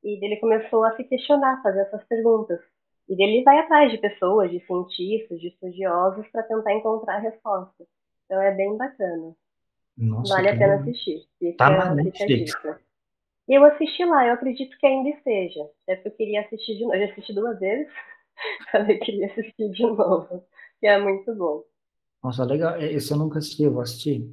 [0.04, 2.60] e ele começou a se questionar, fazer essas perguntas.
[3.08, 7.84] E ele vai atrás de pessoas, de cientistas, de estudiosos para tentar encontrar a resposta.
[8.30, 9.34] Então é bem bacana.
[9.98, 11.26] Nossa, vale a pena assistir.
[11.40, 12.52] Fica, tá na Netflix.
[13.48, 15.68] Eu assisti lá, eu acredito que ainda esteja.
[15.88, 16.94] É porque eu queria assistir de novo.
[16.94, 17.92] Eu já assisti duas vezes,
[18.70, 20.44] falei que queria assistir de novo,
[20.78, 21.64] que é muito bom.
[22.22, 22.80] Nossa, legal.
[22.80, 24.24] Esse eu nunca assisti, eu vou assistir.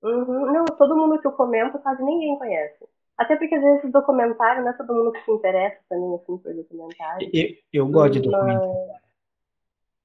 [0.00, 0.52] Uhum.
[0.52, 2.86] Não, todo mundo que eu comento quase ninguém conhece.
[3.18, 6.54] Até porque às vezes documentário não é todo mundo que se interessa também assim por
[6.54, 7.28] documentário.
[7.34, 8.68] Eu, eu gosto de documentário.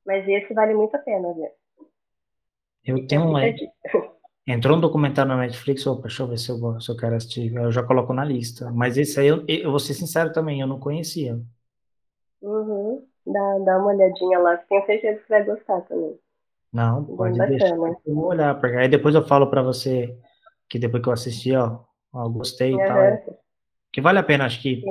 [0.03, 1.53] Mas, mas esse vale muito a pena ver.
[2.85, 3.33] Eu tenho um.
[4.47, 7.51] Entrou um documentário na Netflix, opa, deixa eu ver se eu, se eu quero assistir.
[7.53, 8.69] Eu já coloco na lista.
[8.71, 11.39] Mas esse aí, eu, eu vou ser sincero também, eu não conhecia.
[12.41, 13.03] Uhum.
[13.25, 16.15] Dá, dá uma olhadinha lá, tenho certeza que vai gostar também.
[16.71, 17.69] Não, pode Bem deixar.
[17.69, 20.15] Eu vou olhar, porque aí depois eu falo para você
[20.69, 21.79] que depois que eu assisti, ó,
[22.13, 23.37] ó gostei e tal.
[23.91, 24.83] Que vale a pena, acho que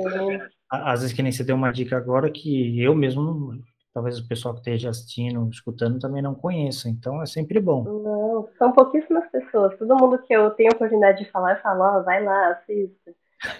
[0.69, 3.53] às vezes que nem você deu uma dica agora que eu mesmo,
[3.95, 7.85] talvez o pessoal que esteja assistindo, escutando também não conheça, então é sempre bom.
[7.85, 9.77] Não, são pouquíssimas pessoas.
[9.77, 13.15] Todo mundo que eu tenho a oportunidade de falar, fala, ó, vai lá, assista.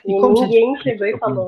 [0.05, 1.47] E, e ninguém chegou e falou.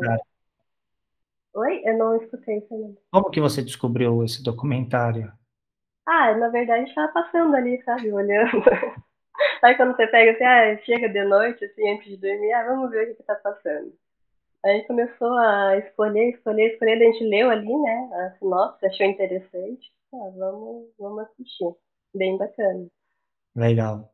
[1.56, 1.82] Oi?
[1.84, 2.97] Eu não escutei, Fernando.
[3.12, 5.34] Como que você descobriu esse documentário?
[6.06, 8.10] Ah, na verdade, a gente tava passando ali, sabe?
[8.13, 8.63] Olhando.
[9.62, 12.89] Aí quando você pega assim, ah, chega de noite, assim, antes de dormir, ah, vamos
[12.89, 13.91] ver o que, que tá passando.
[14.67, 19.89] Aí começou a escolher, escolher, escolher, a gente leu ali, né, a sinopse, achou interessante.
[20.13, 21.73] Ah, vamos, vamos assistir.
[22.13, 22.86] Bem bacana.
[23.56, 24.13] Legal.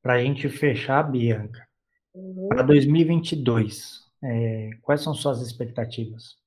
[0.00, 1.66] Pra gente fechar, Bianca,
[2.14, 2.48] uhum.
[2.48, 6.38] para 2022, é, quais são suas expectativas?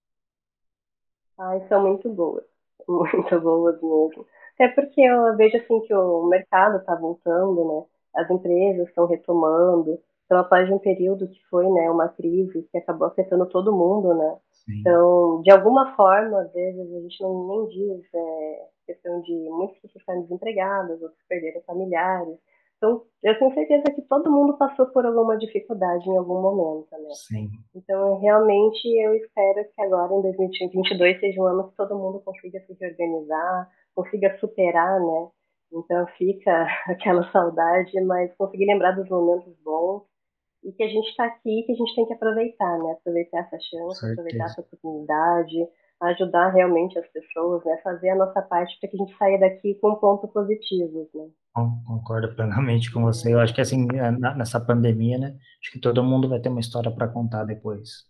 [1.37, 2.45] Ai, são muito boas.
[2.87, 4.25] Muito boas mesmo.
[4.55, 7.85] Até porque eu vejo assim que o mercado está voltando, né?
[8.21, 9.99] As empresas estão retomando.
[10.25, 14.38] Então, após um período que foi, né, uma crise que acabou afetando todo mundo, né?
[14.51, 14.79] Sim.
[14.79, 19.77] Então, de alguma forma, às vezes a gente não nem diz é, questão de muitas
[19.79, 22.38] pessoas ficarem desempregadas, outros perderam familiares.
[22.77, 27.13] Então, eu tenho certeza que todo mundo passou por alguma dificuldade em algum momento, né?
[27.13, 27.49] Sim.
[27.75, 32.59] Então, realmente, eu espero que agora, em 2022, seja um ano que todo mundo consiga
[32.62, 35.27] se reorganizar, consiga superar, né?
[35.71, 40.03] Então, fica aquela saudade, mas conseguir lembrar dos momentos bons
[40.63, 42.91] e que a gente está aqui, que a gente tem que aproveitar, né?
[42.93, 45.67] Aproveitar essa chance, aproveitar essa oportunidade,
[46.02, 47.78] ajudar realmente as pessoas, né?
[47.84, 51.28] Fazer a nossa parte para que a gente saia daqui com pontos positivos, né?
[51.86, 53.34] Concordo plenamente com você.
[53.34, 55.38] Eu acho que assim, é, nessa pandemia, né?
[55.62, 58.06] Acho que todo mundo vai ter uma história para contar depois.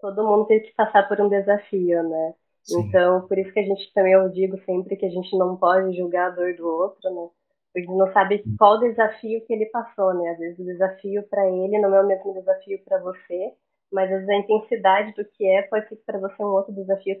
[0.00, 2.34] Todo mundo tem que passar por um desafio, né?
[2.64, 2.80] Sim.
[2.80, 5.96] Então, por isso que a gente também eu digo sempre que a gente não pode
[5.96, 7.28] julgar a dor do outro, né?
[7.72, 10.30] Porque não sabe qual desafio que ele passou, né?
[10.30, 13.52] Às vezes o desafio para ele não é o mesmo desafio para você,
[13.92, 16.72] mas às vezes a intensidade do que é pode ser que para você um outro
[16.72, 17.16] desafio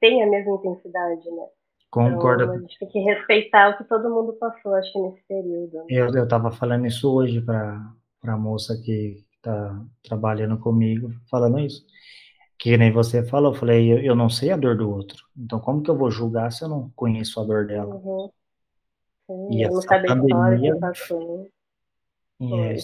[0.00, 1.46] tenha a mesma intensidade, né?
[1.92, 2.44] Concordo.
[2.44, 5.76] Então, a gente tem que respeitar o que todo mundo passou, acho que nesse período.
[5.76, 5.84] Né?
[5.90, 7.92] Eu, eu tava falando isso hoje para
[8.24, 11.84] a moça que está trabalhando comigo, falando isso.
[12.58, 15.22] Que nem você falou, eu falei, eu, eu, não sei a dor do outro.
[15.36, 17.94] Então, como que eu vou julgar se eu não conheço a dor dela?
[17.94, 18.30] Uhum.
[19.50, 20.78] Sim, e essa pandemia...
[20.78, 21.48] Passou.
[22.40, 22.74] É,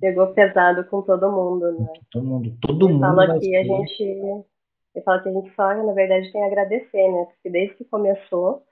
[0.00, 1.86] Pegou pesado com todo mundo, né?
[2.10, 3.00] Todo mundo, todo mundo.
[3.00, 4.44] Fala que a gente
[4.98, 7.24] eu falo que a gente só, na verdade, tem a agradecer, né?
[7.26, 8.62] Porque desde que começou,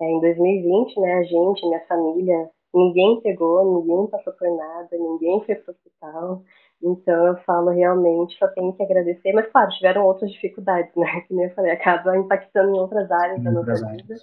[0.00, 5.44] é, em 2020, né, a gente, minha família, ninguém pegou, ninguém passou por nada, ninguém
[5.44, 6.42] foi pro hospital.
[6.82, 11.06] Então eu falo realmente, só tenho que agradecer, mas claro, tiveram outras dificuldades, né?
[11.26, 14.02] Que nem eu falei, acaba impactando em outras áreas em da nossa áreas.
[14.02, 14.14] vida.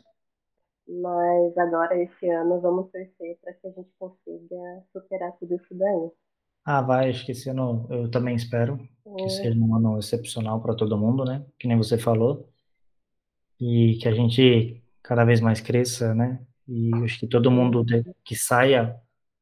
[0.88, 6.12] Mas agora, esse ano, vamos torcer para que a gente consiga superar tudo isso daí.
[6.65, 8.78] Ah, vai, acho que esse ano eu também espero
[9.17, 11.46] que seja um ano excepcional para todo mundo, né?
[11.60, 12.50] Que nem você falou.
[13.60, 16.41] E que a gente cada vez mais cresça, né?
[16.67, 17.86] E acho que todo mundo
[18.24, 18.96] que saia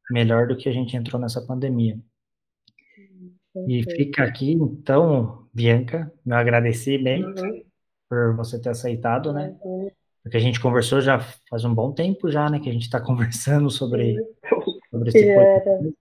[0.10, 2.00] melhor do que a gente entrou nessa pandemia.
[3.68, 7.64] E fica aqui, então, Bianca, meu agradecimento uhum.
[8.10, 9.56] por você ter aceitado, né?
[9.62, 9.92] Uhum.
[10.24, 12.60] Porque a gente conversou já faz um bom tempo já, né?
[12.60, 14.16] Que a gente está conversando sobre,
[14.90, 15.96] sobre esse podcast.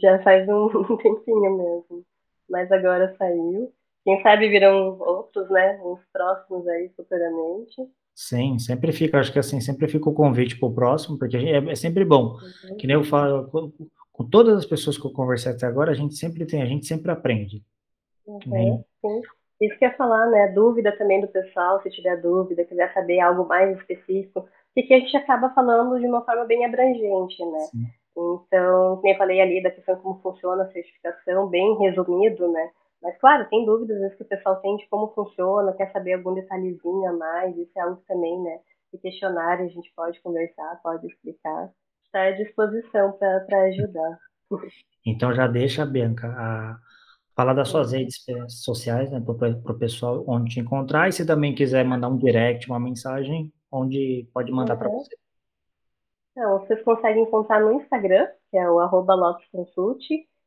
[0.00, 2.04] Já faz um, tempinho mesmo.
[2.48, 3.72] Mas agora saiu.
[4.04, 5.78] Quem sabe virão outros, né?
[5.82, 7.76] Uns próximos aí futuramente.
[8.14, 11.58] Sim, sempre fica, acho que assim, sempre fica o convite para o próximo, porque é,
[11.58, 12.36] é, sempre bom.
[12.64, 12.76] Uhum.
[12.76, 13.72] Que nem eu falo, com,
[14.10, 16.84] com, todas as pessoas que eu conversei até agora, a gente sempre tem, a gente
[16.84, 17.62] sempre aprende.
[18.26, 18.84] Uhum, nem...
[19.00, 19.22] Sim.
[19.60, 20.48] Isso que ia falar, né?
[20.48, 25.16] Dúvida também do pessoal, se tiver dúvida, quiser saber algo mais específico, porque a gente
[25.16, 27.58] acaba falando de uma forma bem abrangente, né?
[27.70, 27.86] Sim.
[28.16, 32.70] Então, como eu falei ali da questão de como funciona a certificação, bem resumido, né?
[33.00, 36.14] Mas, claro, tem dúvidas às vezes que o pessoal tem de como funciona, quer saber
[36.14, 38.58] algum detalhezinho a mais, isso é algo também, né?
[38.92, 41.70] De questionário a gente pode conversar, pode explicar.
[42.04, 44.18] Está à disposição para ajudar.
[45.06, 46.78] Então, já deixa, Bianca, a
[47.38, 48.16] falar das suas redes
[48.48, 52.68] sociais, né, para o pessoal onde te encontrar, e se também quiser mandar um direct,
[52.68, 54.78] uma mensagem, onde pode mandar uhum.
[54.80, 55.16] para você.
[56.32, 60.04] Então, vocês conseguem encontrar no Instagram, que é o arroba Consult,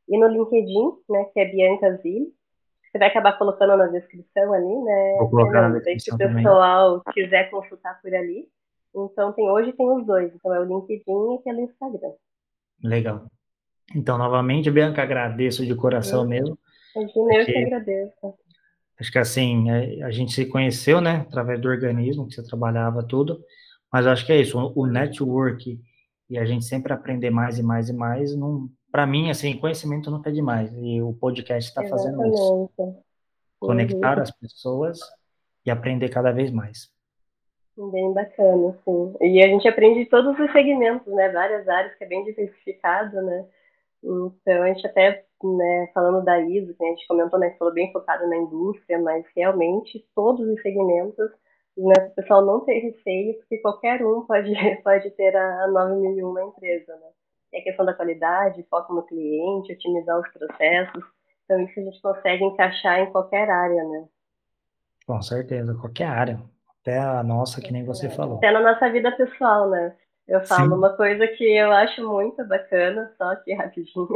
[0.10, 2.28] e no LinkedIn, né, que é Bianca Zilli.
[2.92, 5.16] Você vai acabar colocando na descrição ali, né?
[5.20, 7.14] Vou colocar na descrição Se o pessoal também.
[7.14, 8.50] quiser consultar por ali.
[8.94, 10.30] Então, tem hoje tem os dois.
[10.36, 12.12] Então, é o LinkedIn e pelo Instagram.
[12.84, 13.28] Legal.
[13.96, 16.60] Então, novamente, Bianca, agradeço de coração mesmo.
[16.96, 18.34] Imagina, eu que agradeço.
[19.00, 23.04] Acho que assim, é, a gente se conheceu, né, através do organismo, que você trabalhava
[23.04, 23.44] tudo,
[23.92, 25.80] mas acho que é isso, o network
[26.30, 28.34] e a gente sempre aprender mais e mais e mais,
[28.92, 30.72] para mim, assim, conhecimento nunca é demais.
[30.76, 32.70] E o podcast está fazendo isso.
[33.60, 34.24] Conectar uhum.
[34.24, 35.00] as pessoas
[35.66, 36.90] e aprender cada vez mais.
[37.78, 39.14] Bem bacana, sim.
[39.22, 41.30] E a gente aprende todos os segmentos, né?
[41.30, 43.46] Várias áreas que é bem diversificado, né?
[44.04, 47.74] Então, a gente até, né, falando da ISO, que a gente comentou, né, que falou
[47.74, 51.32] bem focado na indústria, mas realmente todos os segmentos
[51.78, 54.52] né, o pessoal não ter receio, porque qualquer um pode,
[54.84, 57.08] pode ter a, a 9001 na empresa, né?
[57.54, 61.04] É a questão da qualidade, foco no cliente, otimizar os processos.
[61.44, 64.06] Então, isso a gente consegue encaixar em qualquer área, né?
[65.06, 66.42] Com certeza, qualquer área.
[66.82, 68.38] Até a nossa, que nem você falou.
[68.38, 69.96] Até na nossa vida pessoal, né?
[70.32, 70.76] Eu falo Sim.
[70.76, 74.08] uma coisa que eu acho muito bacana, só aqui rapidinho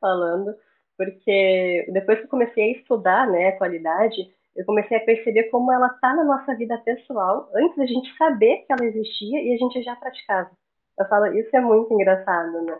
[0.00, 0.56] falando,
[0.96, 5.70] porque depois que eu comecei a estudar, né, a qualidade, eu comecei a perceber como
[5.70, 9.58] ela está na nossa vida pessoal, antes da gente saber que ela existia e a
[9.58, 10.50] gente já praticava.
[10.98, 12.78] Eu falo, isso é muito engraçado, né?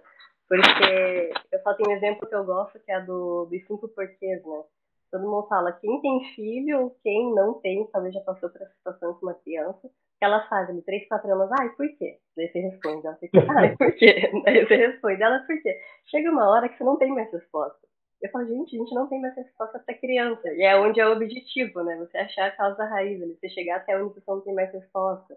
[0.49, 4.43] Porque eu só tenho um exemplo que eu gosto, que é do, dos cinco porquês,
[4.47, 4.63] né?
[5.11, 9.13] Todo mundo fala, quem tem filho, quem não tem, talvez já passou por essa situação
[9.13, 9.91] com uma criança,
[10.25, 12.19] ela faz ali três, quatro anos, ai, por quê?
[12.37, 14.31] Daí você responde, ela fica, ai, por quê?
[14.45, 15.81] Daí você responde, ela, por quê?
[16.07, 17.79] Chega uma hora que você não tem mais resposta.
[18.23, 20.49] Eu falo, gente, a gente não tem mais resposta para criança.
[20.55, 21.97] E é onde é o objetivo, né?
[21.97, 23.27] Você achar a causa raiz, né?
[23.27, 25.37] você chegar até onde você não tem mais resposta.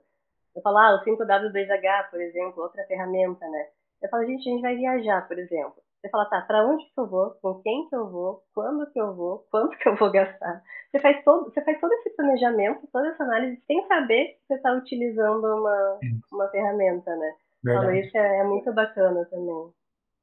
[0.55, 3.67] Eu falo, ah, o 5W2H, por exemplo, outra ferramenta, né?
[4.01, 5.84] Eu falo, gente, a gente vai viajar, por exemplo.
[6.05, 7.31] Você fala, tá, para onde que eu vou?
[7.41, 8.43] Com quem que eu vou?
[8.53, 9.47] Quando que eu vou?
[9.49, 10.61] Quanto que eu vou gastar?
[10.91, 14.53] Você faz todo, você faz todo esse planejamento, toda essa análise, sem saber que você
[14.53, 15.99] está utilizando uma,
[16.31, 17.33] uma ferramenta, né?
[17.63, 17.85] Verdade.
[17.87, 19.69] Falo, isso é, é muito bacana também.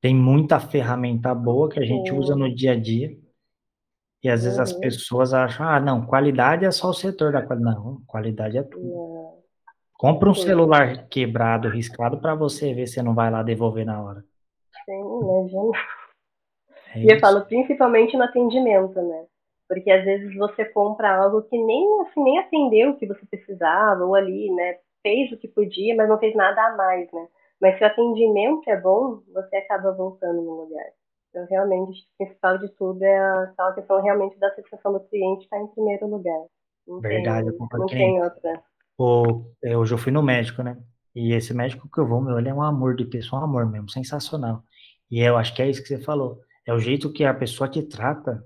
[0.00, 3.10] Tem muita ferramenta boa que a gente usa no dia a dia.
[4.22, 4.78] E às vezes as uhum.
[4.78, 7.76] pessoas acham, ah, não, qualidade é só o setor da qualidade.
[7.76, 9.42] Não, qualidade é tudo.
[9.94, 14.24] Compra um celular quebrado, riscado, para você ver se não vai lá devolver na hora.
[14.84, 15.78] Sim, imagina.
[16.94, 19.26] É e eu falo principalmente no atendimento, né?
[19.68, 24.04] Porque às vezes você compra algo que nem assim nem atendeu o que você precisava,
[24.04, 27.26] ou ali, né, fez o que podia, mas não fez nada a mais, né?
[27.60, 30.86] Mas se o atendimento é bom, você acaba voltando no lugar.
[31.30, 35.58] Então, realmente, o principal de tudo é aquela questão realmente da satisfação do cliente estar
[35.58, 36.44] em primeiro lugar.
[36.86, 37.86] Não Verdade, tem, eu concordo.
[37.86, 38.62] Não tem outra.
[38.98, 40.76] O, é, hoje eu fui no médico, né?
[41.14, 43.66] E esse médico que eu vou, meu, ele é um amor de pessoa, um amor
[43.70, 44.62] mesmo, sensacional.
[45.10, 46.40] E eu acho que é isso que você falou.
[46.66, 48.44] É o jeito que a pessoa te trata.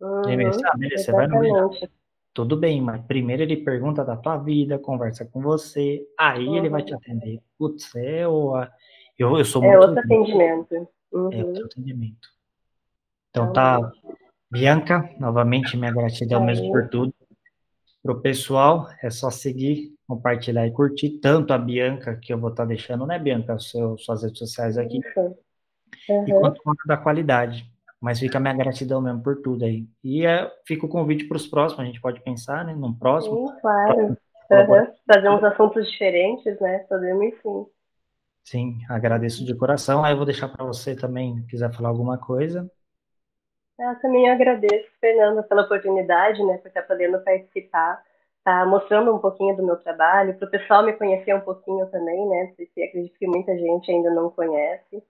[0.00, 1.88] Uhum, sabe, você vai no médico.
[2.32, 6.56] Tudo bem, mas primeiro ele pergunta da tua vida, conversa com você, aí uhum.
[6.56, 6.98] ele vai te uhum.
[6.98, 7.40] atender.
[7.58, 8.54] Putz, é o,
[9.18, 9.82] eu, eu sou é muito.
[9.82, 10.88] É outro atendimento.
[11.10, 11.32] Uhum.
[11.32, 12.28] É outro atendimento.
[13.30, 13.92] Então tá.
[14.50, 17.12] Bianca, novamente minha gratidão mesmo por tudo.
[18.08, 21.18] Pro pessoal, é só seguir, compartilhar e curtir.
[21.20, 24.78] Tanto a Bianca, que eu vou estar tá deixando, né, Bianca, seu, suas redes sociais
[24.78, 24.98] aqui.
[26.08, 26.26] Uhum.
[26.26, 27.70] E quanto da qualidade.
[28.00, 29.86] Mas fica a minha gratidão mesmo por tudo aí.
[30.02, 33.48] E é, fica o convite para os próximos, a gente pode pensar, né, num próximo.
[33.48, 33.98] Sim, claro.
[34.06, 34.86] Uhum.
[35.06, 36.78] Fazer uns assuntos diferentes, né?
[36.88, 37.66] Podemos sim.
[38.42, 40.02] Sim, agradeço de coração.
[40.02, 42.70] Aí eu vou deixar para você também, quiser falar alguma coisa.
[43.78, 48.02] Eu também agradeço, Fernanda, pela oportunidade, né, por estar podendo participar,
[48.42, 52.28] tá mostrando um pouquinho do meu trabalho, para o pessoal me conhecer um pouquinho também,
[52.28, 55.02] né, porque acredito que muita gente ainda não conhece.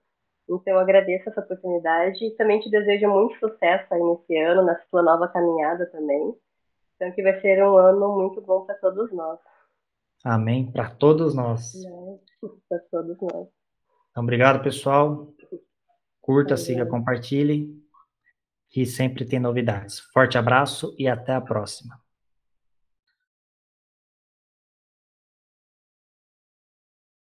[0.47, 4.79] Então, eu agradeço essa oportunidade e também te desejo muito sucesso aí nesse ano, na
[4.89, 6.35] sua nova caminhada também.
[6.95, 9.39] Então, que vai ser um ano muito bom para todos nós.
[10.23, 10.69] Amém.
[10.71, 11.75] Para todos nós.
[11.75, 13.47] É, para todos nós.
[14.11, 15.27] Então, obrigado, pessoal.
[16.19, 17.78] Curta, siga, compartilhe.
[18.75, 19.99] E sempre tem novidades.
[19.99, 21.99] Forte abraço e até a próxima.